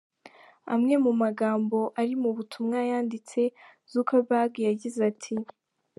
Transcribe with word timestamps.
Amwe 0.73 0.95
mu 1.05 1.11
magambo 1.21 1.79
ari 1.99 2.13
mu 2.21 2.29
butumwa 2.35 2.79
yanditse, 2.91 3.41
Zuckerberg 3.91 4.51
yagize 4.67 4.99
ati:. 5.11 5.35